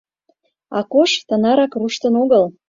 Акош 0.79 1.11
тынарак 1.27 1.73
руштын 1.79 2.13
огыл. 2.23 2.43